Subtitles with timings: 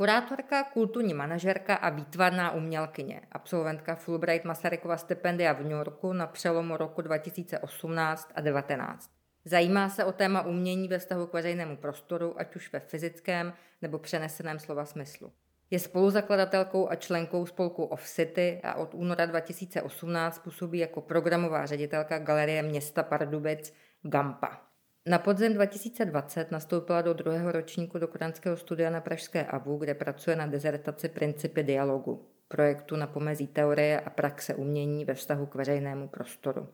[0.00, 6.76] Kurátorka, kulturní manažerka a výtvarná umělkyně, absolventka Fulbright Masarykova stipendia v New Yorku na přelomu
[6.76, 9.10] roku 2018 a 2019.
[9.44, 13.52] Zajímá se o téma umění ve vztahu k veřejnému prostoru, ať už ve fyzickém
[13.82, 15.32] nebo přeneseném slova smyslu.
[15.70, 22.18] Je spoluzakladatelkou a členkou spolku Off City a od února 2018 působí jako programová ředitelka
[22.18, 24.69] Galerie města Pardubic Gampa.
[25.06, 30.46] Na podzim 2020 nastoupila do druhého ročníku doktorantského studia na Pražské AVU, kde pracuje na
[30.46, 36.68] dezertaci Principy dialogu, projektu na pomezí teorie a praxe umění ve vztahu k veřejnému prostoru.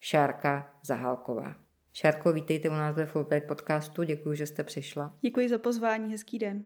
[0.00, 1.54] Šárka Zahálková.
[1.92, 5.14] Šárko, vítejte u nás ve Fulbright podcastu, děkuji, že jste přišla.
[5.20, 6.64] Děkuji za pozvání, hezký den.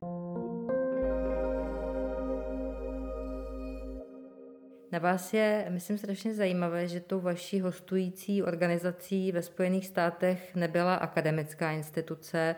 [4.92, 10.94] Na vás je, myslím, strašně zajímavé, že tou vaší hostující organizací ve Spojených státech nebyla
[10.94, 12.56] akademická instituce,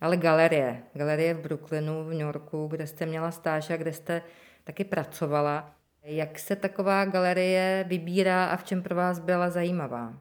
[0.00, 0.82] ale galerie.
[0.94, 4.22] Galerie v Brooklynu, v New Yorku, kde jste měla stáž a kde jste
[4.64, 5.74] taky pracovala.
[6.02, 10.18] Jak se taková galerie vybírá a v čem pro vás byla zajímavá?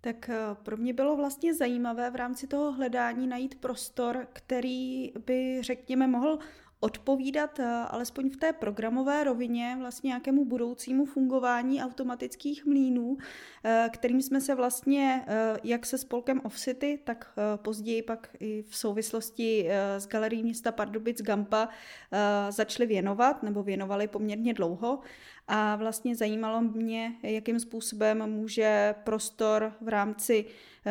[0.00, 5.62] Tak eh, pro mě bylo vlastně zajímavé v rámci toho hledání najít prostor, který by,
[5.62, 6.38] řekněme, mohl
[6.80, 13.16] odpovídat eh, alespoň v té programové rovině vlastně nějakému budoucímu fungování automatických mlínů,
[13.64, 18.64] eh, kterým jsme se vlastně eh, jak se spolkem Off City, tak později pak i
[18.68, 21.68] v souvislosti s galerií města Pardubic Gampa
[22.50, 25.00] začali věnovat, nebo věnovali poměrně dlouho.
[25.48, 30.44] A vlastně zajímalo mě, jakým způsobem může prostor v rámci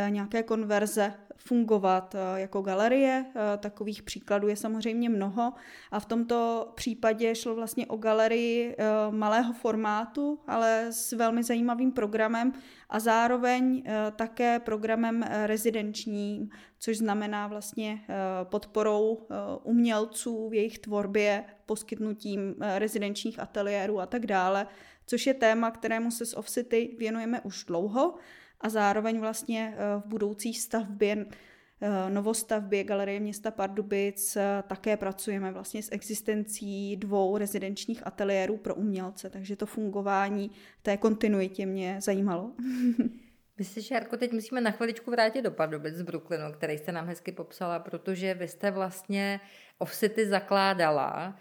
[0.09, 3.25] nějaké konverze fungovat eh, jako galerie.
[3.27, 5.53] Eh, takových příkladů je samozřejmě mnoho
[5.91, 11.91] a v tomto případě šlo vlastně o galerii eh, malého formátu, ale s velmi zajímavým
[11.91, 12.53] programem
[12.89, 13.83] a zároveň
[14.15, 18.01] také programem rezidenčním, což znamená vlastně
[18.43, 19.27] podporou
[19.63, 24.67] umělců v jejich tvorbě, poskytnutím rezidenčních ateliérů a tak dále,
[25.05, 28.15] což je téma, kterému se z Offcity věnujeme už dlouho
[28.61, 31.25] a zároveň vlastně eh, v budoucí stavbě
[31.81, 38.75] eh, novostavbě Galerie města Pardubic eh, také pracujeme vlastně s existencí dvou rezidenčních ateliérů pro
[38.75, 42.51] umělce, takže to fungování té kontinuitě mě zajímalo.
[43.59, 47.07] My si, Šárko, teď musíme na chviličku vrátit do Pardubic z Brooklynu, který jste nám
[47.07, 49.39] hezky popsala, protože vy jste vlastně
[49.77, 51.39] Offcity zakládala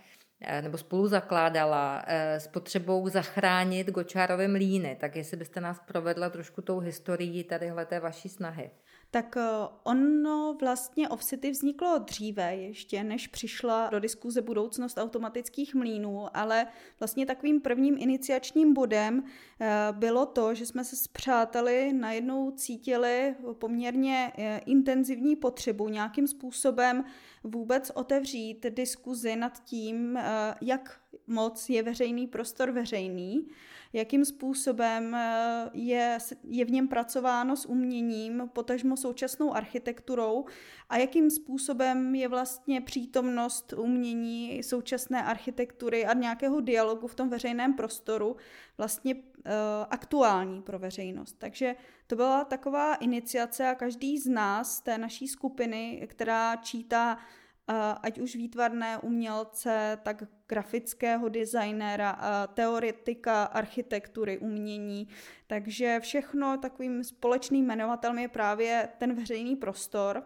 [0.60, 4.96] nebo spolu zakládala eh, s potřebou zachránit Gočárovy mlíny.
[5.00, 8.70] Tak jestli byste nás provedla trošku tou historií tadyhle té vaší snahy.
[9.10, 9.42] Tak eh,
[9.82, 16.66] ono vlastně Offcity vzniklo dříve ještě, než přišla do diskuze budoucnost automatických mlínů, ale
[17.00, 19.24] vlastně takovým prvním iniciačním bodem
[19.92, 24.32] bylo to, že jsme se s přáteli najednou cítili poměrně
[24.66, 27.04] intenzivní potřebu nějakým způsobem
[27.50, 33.48] vůbec otevřít diskuzi nad tím, eh, jak moc je veřejný prostor veřejný,
[33.92, 40.44] jakým způsobem eh, je, je v něm pracováno s uměním, potažmo současnou architekturou
[40.88, 47.74] a jakým způsobem je vlastně přítomnost umění, současné architektury a nějakého dialogu v tom veřejném
[47.74, 48.36] prostoru
[48.78, 49.14] vlastně
[49.90, 51.32] aktuální pro veřejnost.
[51.38, 51.76] Takže
[52.06, 57.18] to byla taková iniciace a každý z nás, té naší skupiny, která čítá
[58.02, 62.18] ať už výtvarné umělce, tak grafického designéra,
[62.54, 65.08] teoretika architektury, umění.
[65.46, 70.22] Takže všechno takovým společným jmenovatelem je právě ten veřejný prostor.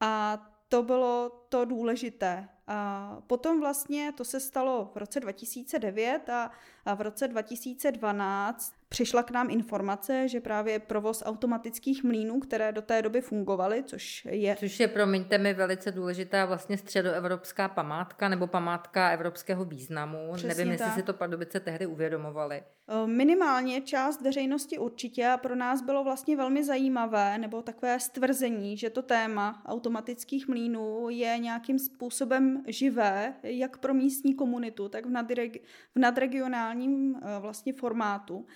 [0.00, 2.48] A to bylo to důležité.
[2.66, 6.50] A potom vlastně to se stalo v roce 2009 a,
[6.84, 12.82] a v roce 2012 přišla k nám informace, že právě provoz automatických mlínů, které do
[12.82, 14.56] té doby fungovaly, což je...
[14.56, 20.32] Což je, promiňte mi, velice důležitá vlastně středoevropská památka nebo památka evropského významu.
[20.34, 20.86] Přesně Nevím, tak.
[20.86, 22.62] jestli si to Pardubice tehdy uvědomovali.
[23.06, 28.90] Minimálně část veřejnosti určitě a pro nás bylo vlastně velmi zajímavé, nebo takové stvrzení, že
[28.90, 35.60] to téma automatických mlínů je nějakým způsobem živé, jak pro místní komunitu, tak v, nadreg-
[35.94, 38.46] v nadregionálním vlastně formátu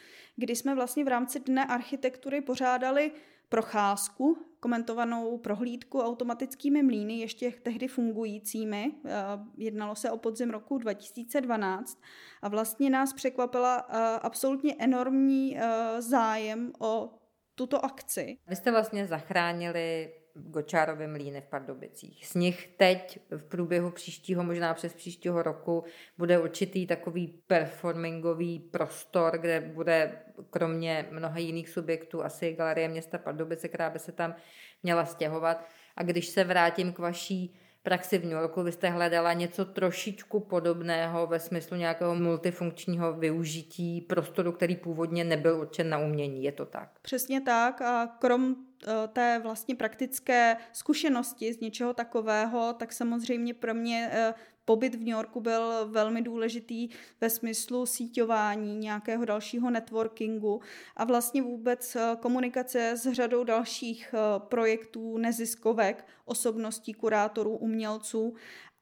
[0.41, 3.12] kdy jsme vlastně v rámci Dne architektury pořádali
[3.49, 8.93] procházku, komentovanou prohlídku automatickými mlýny, ještě tehdy fungujícími.
[9.05, 9.11] Eh,
[9.56, 12.03] jednalo se o podzim roku 2012
[12.43, 15.62] a vlastně nás překvapila eh, absolutně enormní eh,
[16.03, 17.11] zájem o
[17.55, 18.38] tuto akci.
[18.47, 20.12] Vy jste vlastně zachránili
[20.46, 22.26] Gočárovy mlíny v Pardubicích.
[22.26, 25.84] Z nich teď v průběhu příštího, možná přes příštího roku,
[26.19, 30.19] bude určitý takový performingový prostor, kde bude
[30.50, 34.34] kromě mnoha jiných subjektů asi Galerie města Pardubice, která by se tam
[34.82, 35.64] měla stěhovat.
[35.96, 40.41] A když se vrátím k vaší praxi v New Yorku vy jste hledala něco trošičku
[40.41, 46.44] podobného ve smyslu nějakého multifunkčního využití prostoru, který původně nebyl určen na umění.
[46.44, 46.91] Je to tak?
[47.03, 48.56] Přesně tak a krom
[48.87, 54.35] Eh, té vlastně praktické zkušenosti z něčeho takového, tak samozřejmě pro mě eh,
[54.70, 56.88] pobyt v New Yorku byl velmi důležitý
[57.20, 60.61] ve smyslu síťování, nějakého dalšího networkingu
[60.96, 68.34] a vlastně vůbec eh, komunikace s řadou dalších projektů, neziskovek, osobností, kurátorů, umělců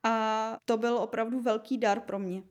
[0.02, 2.42] a to byl opravdu velký dar pro mě.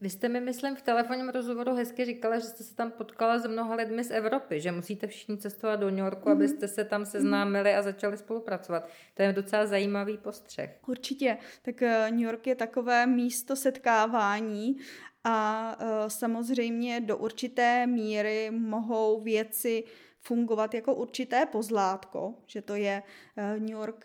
[0.00, 3.46] Vy jste mi, myslím, v telefonním rozhovoru hezky říkala, že jste se tam potkala s
[3.46, 6.32] mnoha lidmi z Evropy, že musíte všichni cestovat do New Yorku, mm-hmm.
[6.32, 8.88] abyste se tam seznámili a začali spolupracovat.
[9.14, 10.78] To je docela zajímavý postřeh.
[10.86, 11.38] Určitě.
[11.62, 14.76] Tak eh, New York je takové místo setkávání
[15.24, 19.84] a uh, samozřejmě do určité míry mohou věci
[20.20, 24.04] fungovat jako určité pozlátko, že to je uh, New York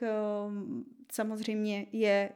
[1.12, 2.30] samozřejmě je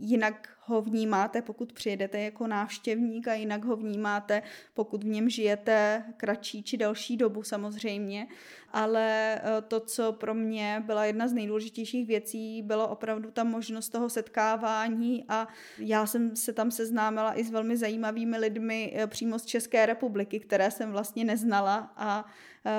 [0.00, 4.42] jinak ho vnímáte, pokud přijedete jako návštěvník a jinak ho vnímáte,
[4.74, 8.26] pokud v něm žijete kratší či delší dobu samozřejmě.
[8.72, 13.88] Ale eh, to, co pro mě byla jedna z nejdůležitějších věcí, bylo opravdu ta možnost
[13.88, 15.48] toho setkávání a
[15.78, 20.40] já jsem se tam seznámila i s velmi zajímavými lidmi eh, přímo z České republiky,
[20.40, 22.24] které jsem vlastně neznala a
[22.66, 22.70] eh,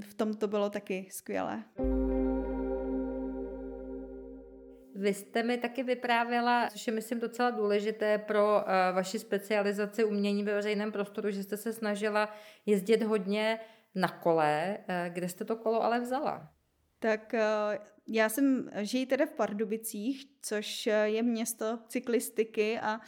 [0.00, 1.64] v tom to bylo taky skvělé.
[5.00, 8.62] Vy jste mi taky vyprávěla, což je myslím docela důležité pro uh,
[8.94, 12.34] vaši specializaci umění ve veřejném prostoru, že jste se snažila
[12.66, 13.60] jezdit hodně
[13.94, 14.78] na kole.
[14.78, 16.57] Uh, kde jste to kolo ale vzala?
[16.98, 23.00] Tak uh, já jsem žiji tedy v Pardubicích, což je město cyklistiky a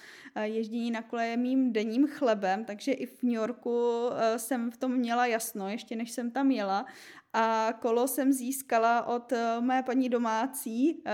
[0.42, 4.04] ježdění na kole je mým denním chlebem, takže i v New Yorku
[4.36, 6.86] jsem v tom měla jasno, ještě než jsem tam jela
[7.32, 11.12] a kolo jsem získala od eh, mé paní domácí eh,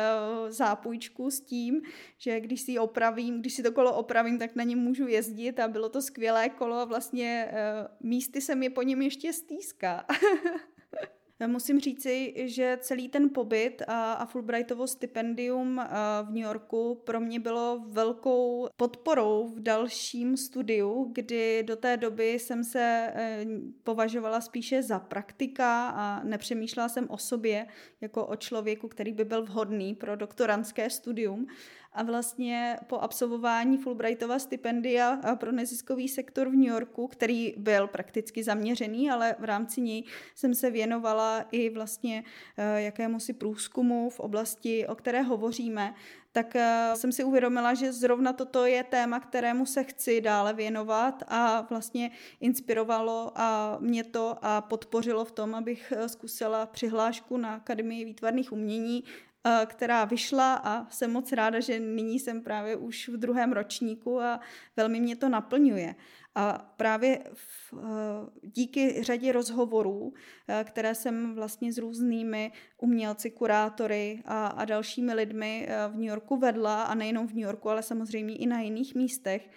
[0.48, 1.82] zápůjčku s tím,
[2.18, 5.68] že když si opravím, když si to kolo opravím, tak na něm můžu jezdit a
[5.68, 10.06] bylo to skvělé kolo a vlastně eh, místy se mi po něm ještě stýská.
[11.46, 15.80] Musím říci, že celý ten pobyt a, Fulbrightovo stipendium
[16.22, 22.32] v New Yorku pro mě bylo velkou podporou v dalším studiu, kdy do té doby
[22.32, 23.46] jsem se e,
[23.84, 27.66] považovala spíše za praktika a nepřemýšlela jsem o sobě
[28.00, 31.46] jako o člověku, který by byl vhodný pro doktorantské studium
[31.96, 38.42] a vlastně po absolvování Fulbrightova stipendia pro neziskový sektor v New Yorku, který byl prakticky
[38.42, 40.04] zaměřený, ale v rámci něj
[40.34, 42.24] jsem se věnovala i vlastně
[42.56, 45.94] eh, jakému si průzkumu v oblasti, o které hovoříme,
[46.32, 51.22] tak eh, jsem si uvědomila, že zrovna toto je téma, kterému se chci dále věnovat
[51.28, 52.10] a vlastně
[52.40, 58.52] inspirovalo a mě to a podpořilo v tom, abych eh, zkusila přihlášku na Akademii výtvarných
[58.52, 59.04] umění
[59.35, 59.35] Eh,
[59.66, 64.40] která vyšla a jsem moc ráda, že nyní jsem právě už v druhém ročníku a
[64.76, 65.94] velmi mě to naplňuje.
[66.34, 70.12] A právě v, eh, díky řadě rozhovorů,
[70.48, 76.36] eh, které jsem vlastně s různými umělci, kurátory a, a dalšími lidmi v New Yorku
[76.36, 79.50] vedla, a nejenom v New Yorku, ale samozřejmě i na jiných místech,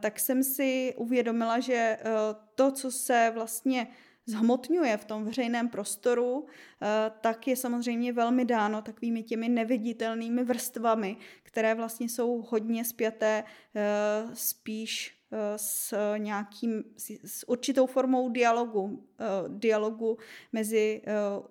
[0.00, 1.98] tak jsem si uvědomila, že
[2.54, 3.88] to, co se vlastně
[4.26, 6.86] zhmotňuje v tom veřejném prostoru, eh,
[7.20, 13.82] tak je samozřejmě velmi dáno takovými těmi neviditelnými vrstvami, které vlastně jsou hodně spjaté eh,
[14.34, 16.84] spíš eh, s nějakým,
[17.24, 19.06] s určitou formou dialogu,
[19.48, 20.18] dialogu
[20.52, 21.02] mezi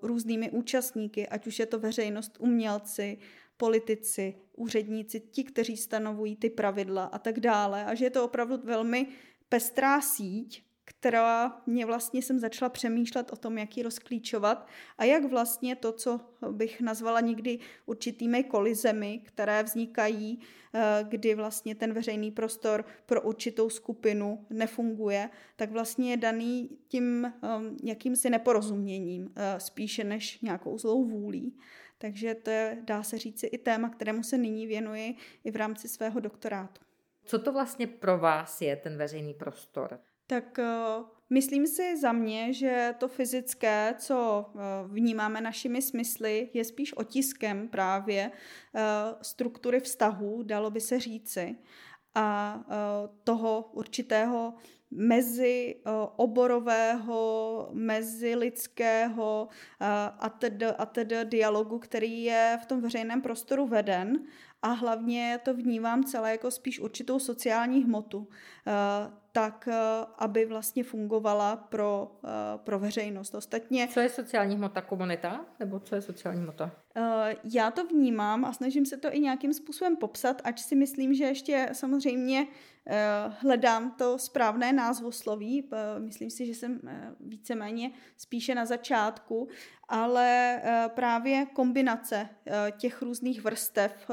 [0.01, 3.17] různými účastníky, ať už je to veřejnost, umělci,
[3.57, 7.85] politici, úředníci, ti, kteří stanovují ty pravidla a tak dále.
[7.85, 9.07] A že je to opravdu velmi
[9.49, 15.25] pestrá síť, která mě vlastně jsem začala přemýšlet o tom, jak ji rozklíčovat a jak
[15.25, 16.19] vlastně to, co
[16.51, 20.39] bych nazvala někdy určitými kolizemi, které vznikají,
[20.73, 27.25] eh, kdy vlastně ten veřejný prostor pro určitou skupinu nefunguje, tak vlastně je daný tím
[27.25, 31.57] ehm, jakýmsi neporozuměním, eh, spíše než nějakou zlou vůlí.
[31.97, 35.87] Takže to je, dá se říci, i téma, kterému se nyní věnuji i v rámci
[35.87, 36.81] svého doktorátu.
[37.25, 39.99] Co to vlastně pro vás je ten veřejný prostor?
[40.27, 46.65] Tak uh, myslím si za mě, že to fyzické, co uh, vnímáme našimi smysly, je
[46.65, 48.81] spíš otiskem právě uh,
[49.21, 51.55] struktury vztahů, dalo by se říci,
[52.15, 52.59] a
[53.23, 54.53] toho určitého
[54.91, 55.75] mezi
[56.15, 59.47] oborového, mezilidského
[60.19, 64.25] a tedy, a tedy dialogu, který je v tom veřejném prostoru veden
[64.65, 68.27] a hlavně to vnímám celé jako spíš určitou sociální hmotu
[69.31, 69.69] tak,
[70.17, 72.19] aby vlastně fungovala pro,
[72.55, 73.35] pro veřejnost.
[73.35, 73.87] Ostatně...
[73.87, 75.45] Co je sociální hmota komunita?
[75.59, 76.71] Nebo co je sociální hmota?
[77.53, 81.23] Já to vnímám a snažím se to i nějakým způsobem popsat, ač si myslím, že
[81.23, 82.47] ještě samozřejmě
[83.29, 85.69] hledám to správné názvosloví.
[85.99, 86.79] Myslím si, že jsem
[87.19, 89.47] víceméně spíše na začátku,
[89.87, 90.61] ale
[90.95, 92.29] právě kombinace
[92.77, 94.07] těch různých vrstev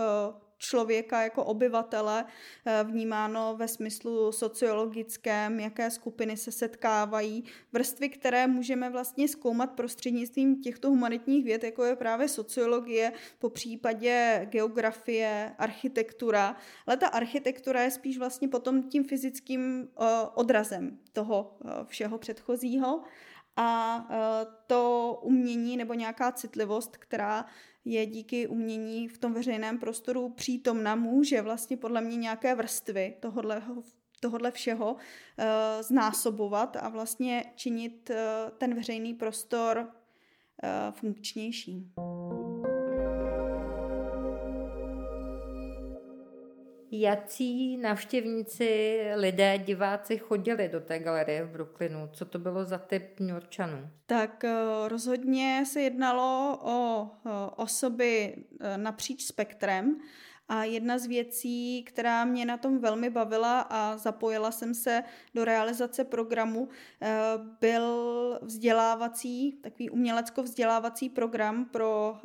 [0.63, 8.91] člověka jako obyvatele eh, vnímáno ve smyslu sociologickém, jaké skupiny se setkávají, vrstvy, které můžeme
[8.91, 16.97] vlastně zkoumat prostřednictvím těchto humanitních věd, jako je právě sociologie, po případě geografie, architektura, ale
[16.97, 20.05] ta architektura je spíš vlastně potom tím fyzickým eh,
[20.35, 23.03] odrazem toho eh, všeho předchozího.
[23.57, 24.07] A
[24.67, 27.45] to umění nebo nějaká citlivost, která
[27.85, 33.63] je díky umění v tom veřejném prostoru přítomna, může vlastně podle mě nějaké vrstvy tohodle,
[34.21, 34.99] tohodle všeho uh,
[35.81, 38.17] znásobovat a vlastně činit uh,
[38.59, 41.93] ten veřejný prostor uh, funkčnější.
[46.95, 52.09] Jací navštěvníci, lidé, diváci chodili do té galerie v Brooklynu?
[52.13, 53.89] Co to bylo za typ Newyorčanů?
[54.07, 54.55] Tak eh,
[54.89, 57.11] rozhodně se jednalo o
[57.57, 60.01] osoby eh, napříč spektrem.
[60.49, 65.03] A jedna z věcí, která mě na tom velmi bavila a zapojila jsem se
[65.35, 66.69] do realizace programu,
[67.03, 67.09] eh,
[67.61, 72.17] byl vzdělávací, takový umělecko-vzdělávací program pro,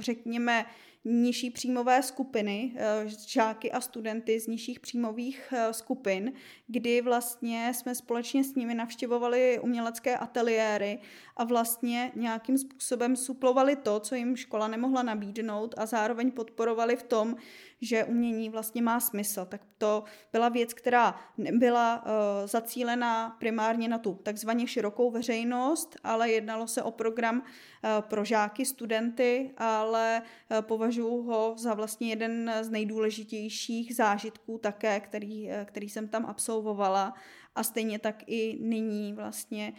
[0.00, 0.64] řekněme,
[1.08, 6.32] nižší příjmové skupiny, eh, žáky a studenty z nižších příjmových eh, skupin,
[6.66, 10.98] kdy vlastně jsme společně s nimi navštěvovali umělecké ateliéry
[11.36, 17.02] a vlastně nějakým způsobem suplovali to, co jim škola nemohla nabídnout a zároveň podporovali v
[17.02, 17.36] tom,
[17.80, 19.44] že umění vlastně má smysl.
[19.44, 26.30] Tak to byla věc, která nebyla uh, zacílená primárně na tu takzvaně širokou veřejnost, ale
[26.30, 32.52] jednalo se o program uh, pro žáky, studenty, ale uh, považuji ho za vlastně jeden
[32.60, 37.14] z nejdůležitějších zážitků také, který, který jsem tam absolvovala
[37.54, 39.72] a stejně tak i nyní vlastně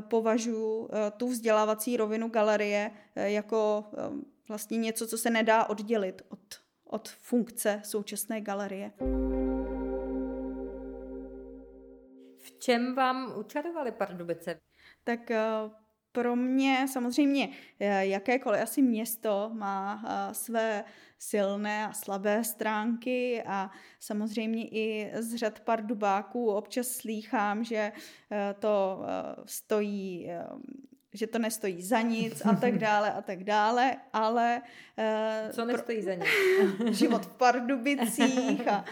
[0.00, 3.84] považuji tu vzdělávací rovinu galerie jako
[4.48, 8.92] vlastně něco, co se nedá oddělit od od funkce současné galerie.
[12.38, 14.60] V čem vám učarovali Pardubice?
[15.04, 15.40] Tak eh,
[16.12, 17.48] pro mě samozřejmě
[17.80, 20.84] eh, jakékoliv asi město má eh, své
[21.18, 27.92] silné a slabé stránky a samozřejmě i z řad pardubáků občas slýchám, že
[28.58, 29.04] to
[29.44, 30.30] stojí
[31.16, 34.62] že to nestojí za nic a tak dále a tak dále, ale...
[34.98, 36.28] Uh, Co nestojí za nic?
[36.98, 38.84] život v Pardubicích a,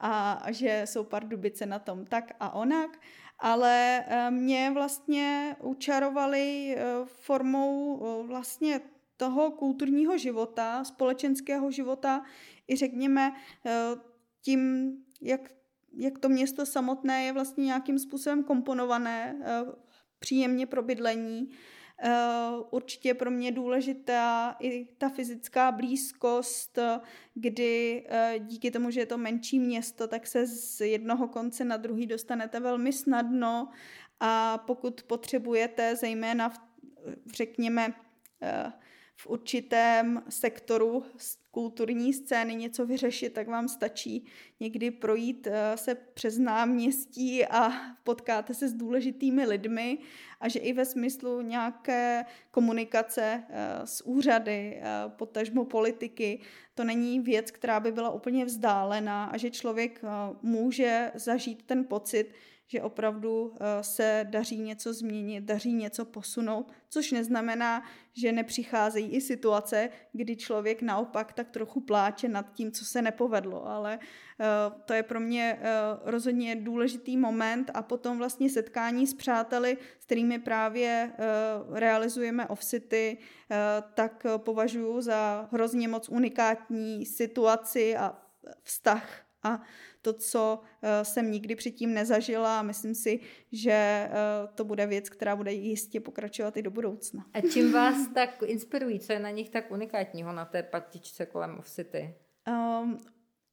[0.00, 2.98] a že jsou Pardubice na tom tak a onak,
[3.38, 8.80] ale uh, mě vlastně učarovali uh, formou uh, vlastně
[9.16, 12.22] toho kulturního života, společenského života
[12.68, 13.32] i řekněme
[14.40, 15.40] tím, jak,
[15.92, 19.36] jak to město samotné je vlastně nějakým způsobem komponované
[20.22, 21.50] příjemně pro bydlení.
[22.04, 26.78] Eh, určitě pro mě důležitá i ta fyzická blízkost,
[27.34, 31.76] kdy eh, díky tomu, že je to menší město, tak se z jednoho konce na
[31.76, 33.68] druhý dostanete velmi snadno
[34.20, 36.58] a pokud potřebujete, zejména v,
[37.34, 37.94] řekněme,
[38.42, 38.72] eh,
[39.16, 41.04] v určitém sektoru
[41.52, 44.26] kulturní scény něco vyřešit, tak vám stačí
[44.60, 47.70] někdy projít eh, se přes náměstí a
[48.04, 49.98] potkáte se s důležitými lidmi
[50.40, 56.40] a že i ve smyslu nějaké komunikace eh, s úřady, eh, potažmo politiky,
[56.74, 60.02] to není věc, která by byla úplně vzdálená a že člověk
[60.42, 62.32] může zažít ten pocit,
[62.72, 69.20] že opravdu eh, se daří něco změnit, daří něco posunout, což neznamená, že nepřicházejí i
[69.20, 73.98] situace, kdy člověk naopak tak trochu pláče nad tím, co se nepovedlo, ale
[74.40, 74.46] eh,
[74.84, 75.70] to je pro mě eh,
[76.04, 81.12] rozhodně důležitý moment a potom vlastně setkání s přáteli, s kterými právě
[81.72, 83.18] realizujeme offsity,
[83.94, 88.18] tak považuji za hrozně moc unikátní situaci a
[88.62, 89.62] vztah a
[90.02, 93.20] to, co eh, jsem nikdy předtím nezažila a myslím si,
[93.52, 94.10] že eh,
[94.54, 97.26] to bude věc, která bude jistě pokračovat i do budoucna.
[97.32, 99.00] A čím vás tak inspirují?
[99.00, 102.14] Co je na nich tak unikátního na té patičce kolem Off City?
[102.48, 102.98] Um,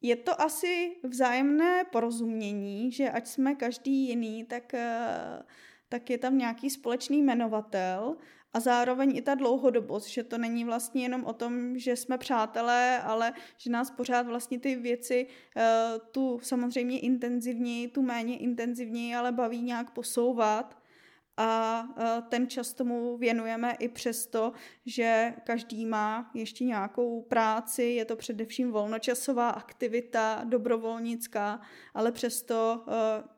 [0.01, 5.43] je to asi vzájemné porozumění, že ať jsme každý jiný, tak, eh,
[5.89, 8.17] tak je tam nějaký společný jmenovatel
[8.53, 13.01] a zároveň i ta dlouhodobost, že to není vlastně jenom o tom, že jsme přátelé,
[13.01, 15.61] ale že nás pořád vlastně ty věci uh,
[16.11, 20.79] tu samozřejmě intenzivněji, tu méně intenzivněji, ale baví nějak posouvat
[21.37, 24.51] a uh, ten čas tomu věnujeme i přesto,
[24.85, 31.61] že každý má ještě nějakou práci, je to především volnočasová aktivita, dobrovolnická,
[31.93, 32.93] ale přesto uh,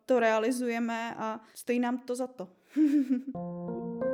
[0.06, 2.48] to realizujeme a stojí nám to za to.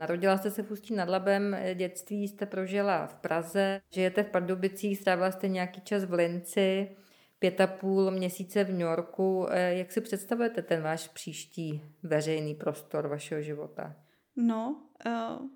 [0.00, 4.98] Narodila jste se v Ústí nad Labem, dětství jste prožila v Praze, žijete v Pardubicích,
[4.98, 6.96] strávila jste nějaký čas v Linci,
[7.38, 9.46] pět a půl měsíce v New Yorku.
[9.50, 13.96] Eh, jak si představujete ten váš příští veřejný prostor vašeho života?
[14.36, 15.48] No, uh,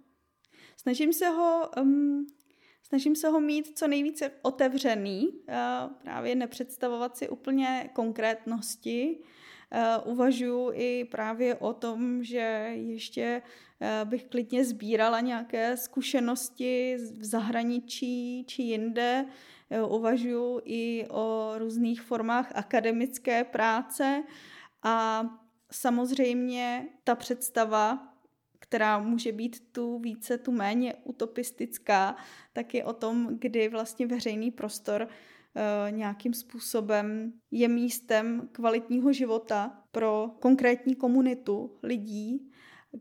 [0.77, 2.27] snažím se ho um,
[2.83, 9.23] snažím se ho mít co nejvíce otevřený, uh, právě nepředstavovat si úplně konkrétnosti,
[10.05, 18.45] uvažuji i právě o tom, že ještě uh, bych klidně sbírala nějaké zkušenosti v zahraničí
[18.45, 19.25] či jinde.
[19.69, 24.23] Uh, uvažuji i o různých formách akademické práce
[24.83, 25.25] a
[25.73, 28.15] samozřejmě ta představa,
[28.59, 32.17] která může být tu více, tu méně utopistická,
[32.53, 35.09] tak je o tom, kdy vlastně veřejný prostor Eh,
[35.91, 42.51] nějakým způsobem je místem kvalitního života pro konkrétní komunitu lidí,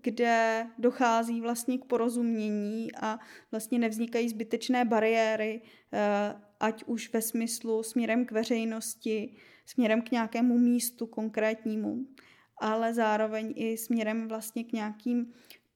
[0.02, 3.20] kde dochází vlastně k porozumění a
[3.52, 5.62] vlastně nevznikají zbytečné bariéry,
[5.94, 11.98] eh, ať už ve smyslu směrem k veřejnosti, směrem k nějakému místu konkrétnímu,
[12.62, 15.34] ale zároveň i směrem vlastně k nějakým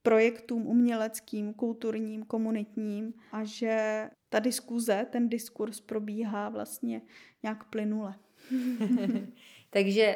[0.08, 7.02] projektům uměleckým, kulturním, komunitním a že ta diskuze, ten diskurs probíhá vlastně
[7.44, 8.16] nějak plynule.
[9.70, 10.16] Takže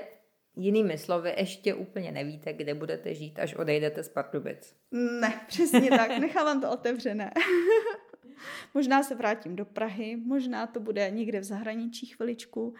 [0.55, 4.75] jinými slovy, ještě úplně nevíte, kde budete žít, až odejdete z Pardubic.
[4.91, 7.31] Ne, přesně tak, nechávám to otevřené.
[8.73, 12.73] možná se vrátím do Prahy, možná to bude někde v zahraničí chviličku.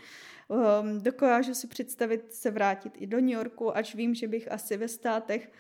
[0.48, 4.78] Um, dokážu si představit se vrátit i do New Yorku, ač vím, že bych asi
[4.78, 5.52] ve státech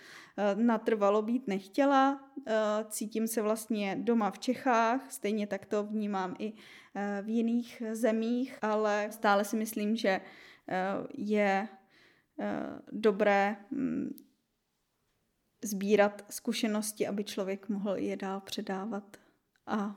[0.56, 2.32] natrvalo být nechtěla.
[2.48, 2.54] Eh,
[2.90, 6.54] cítím se vlastně doma v Čechách, stejně tak to vnímám i
[6.96, 10.22] eh, v jiných zemích, ale stále si myslím, že
[11.14, 11.68] je
[12.92, 14.10] dobré mm,
[15.64, 19.18] sbírat zkušenosti, aby člověk mohl je dál předávat
[19.68, 19.96] a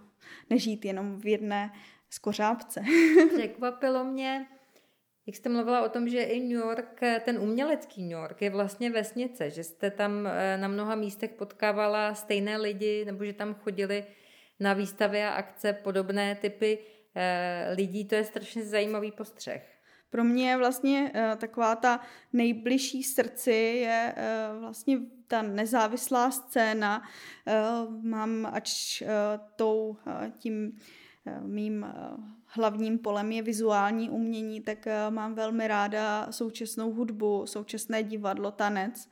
[0.51, 1.73] nežít jenom v jedné
[2.11, 2.83] skořápce.
[3.35, 4.47] Překvapilo mě,
[5.27, 8.91] jak jste mluvila o tom, že i New York, ten umělecký New York je vlastně
[8.91, 14.05] vesnice, že jste tam eh, na mnoha místech potkávala stejné lidi, nebo že tam chodili
[14.61, 16.79] na výstavy a akce podobné typy
[17.15, 19.71] eh, lidí, to je strašně zajímavý postřeh.
[20.11, 22.01] Pro mě je vlastně taková ta
[22.33, 24.15] nejbližší srdci je
[24.61, 27.03] vlastně ta nezávislá scéna.
[28.03, 29.03] Mám ač
[29.57, 29.97] tou,
[30.39, 30.79] tím
[31.47, 38.03] mým uh, hlavním polem je vizuální umění, tak eh, mám velmi ráda současnou hudbu, současné
[38.03, 39.09] divadlo, tanec.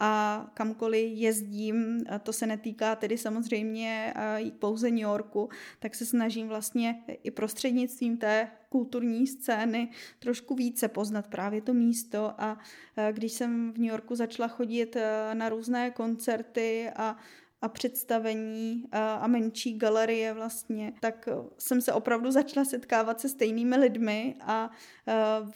[0.00, 6.48] A kamkoliv jezdím, to se netýká tedy samozřejmě eh, pouze New Yorku, tak se snažím
[6.48, 9.88] vlastně i prostřednictvím té kulturní scény
[10.18, 12.34] trošku více poznat právě to místo.
[12.38, 12.58] A
[12.96, 14.96] eh, když jsem v New Yorku začala chodit
[15.32, 17.16] na různé koncerty a
[17.62, 24.36] a představení a, menší galerie vlastně, tak jsem se opravdu začala setkávat se stejnými lidmi
[24.40, 24.70] a, a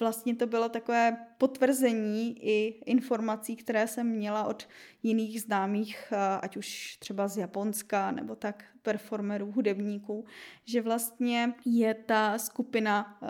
[0.01, 4.69] vlastně to bylo takové potvrzení i informací, které jsem měla od
[5.03, 10.25] jiných známých, ať už třeba z Japonska nebo tak performerů, hudebníků,
[10.65, 13.21] že vlastně je ta skupina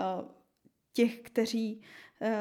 [0.93, 1.83] těch, kteří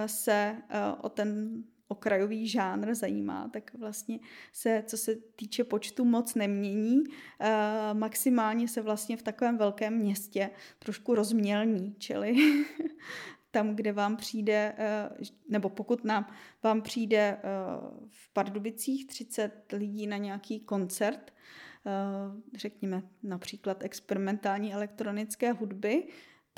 [0.06, 0.58] se
[1.02, 4.20] o ten okrajový žánr zajímá, tak vlastně
[4.54, 7.04] se, co se týče počtu, moc nemění.
[7.40, 10.50] E, maximálně se vlastně v takovém velkém městě
[10.80, 12.36] trošku rozmělní, čili
[13.52, 15.10] tam, kde vám přijde, e,
[15.50, 16.32] nebo pokud nám
[16.64, 17.40] vám přijde e,
[18.10, 21.34] v Pardubicích 30 lidí na nějaký koncert,
[22.56, 26.08] řekněme například experimentální elektronické hudby,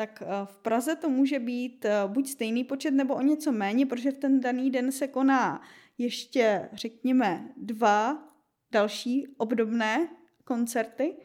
[0.02, 3.86] tak eh, v Praze to může být eh, buď stejný počet nebo o něco méně,
[3.86, 5.62] protože v ten daný den se koná
[5.98, 8.28] ještě, řekněme, dva
[8.72, 10.08] další obdobné
[10.44, 11.16] koncerty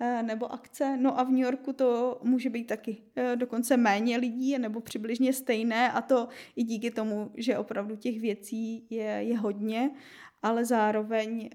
[0.00, 0.96] eh, nebo akce.
[0.96, 3.02] No a v New Yorku to může být taky
[3.34, 8.86] dokonce méně lidí nebo přibližně stejné a to i díky tomu, že opravdu těch věcí
[8.90, 9.90] je, je hodně,
[10.42, 11.50] ale zároveň,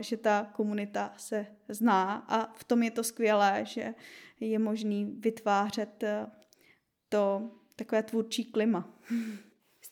[0.00, 3.94] že ta komunita se zná a v tom je to skvělé, že
[4.40, 6.26] je možný vytvářet eh,
[7.08, 8.98] to takové tvůrčí klima.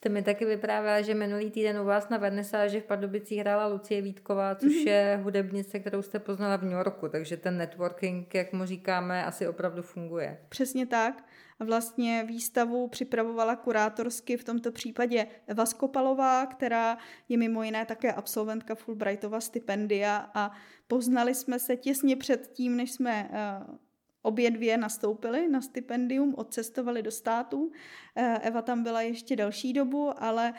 [0.04, 4.02] Jste mi taky vyprávěla, že minulý týden u vás na vernisáži v Pardubicích hrála Lucie
[4.02, 4.88] Vítková, což mm-hmm.
[4.88, 9.48] je hudebnice, kterou jste poznala v New Yorku, takže ten networking, jak mu říkáme, asi
[9.48, 10.38] opravdu funguje.
[10.48, 11.24] Přesně tak.
[11.61, 18.74] Vlastně výstavu připravovala kurátorsky v tomto případě Eva Skopalová, která je mimo jiné také absolventka
[18.74, 20.50] Fulbrightova stipendia a
[20.88, 23.76] poznali jsme se těsně před tím, než jsme uh,
[24.24, 27.72] Obě dvě nastoupily na stipendium, odcestovali do států.
[28.16, 30.54] Eh, Eva tam byla ještě další dobu, ale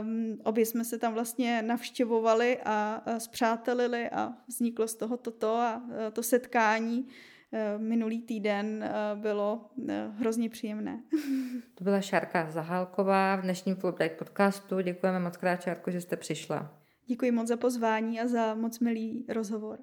[0.00, 5.56] um, obě jsme se tam vlastně navštěvovali a, a zpřátelili a vzniklo z toho toto
[5.56, 7.08] a, a to setkání
[7.52, 9.70] eh, minulý týden eh, bylo
[10.16, 11.02] hrozně příjemné.
[11.74, 14.80] To byla Šárka Zahálková v dnešním Fulbright podcastu.
[14.80, 16.82] Děkujeme moc krát, Šárko, že jste přišla.
[17.06, 19.78] Děkuji moc za pozvání a za moc milý rozhovor.